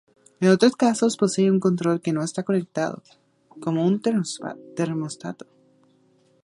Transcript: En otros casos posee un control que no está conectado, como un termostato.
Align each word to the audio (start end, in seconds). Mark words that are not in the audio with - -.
En 0.39 0.49
otros 0.49 0.75
casos 0.75 1.15
posee 1.15 1.51
un 1.51 1.59
control 1.59 2.01
que 2.01 2.11
no 2.11 2.23
está 2.23 2.41
conectado, 2.41 3.03
como 3.59 3.85
un 3.85 4.01
termostato. 4.01 5.45